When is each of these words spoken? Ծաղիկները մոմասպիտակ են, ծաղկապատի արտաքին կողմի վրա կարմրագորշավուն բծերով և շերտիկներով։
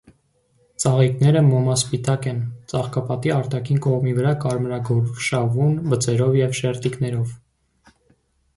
Ծաղիկները 0.83 1.41
մոմասպիտակ 1.49 2.25
են, 2.31 2.39
ծաղկապատի 2.73 3.33
արտաքին 3.37 3.83
կողմի 3.87 4.15
վրա 4.21 4.33
կարմրագորշավուն 4.47 5.79
բծերով 5.95 6.41
և 6.43 6.59
շերտիկներով։ 6.63 7.37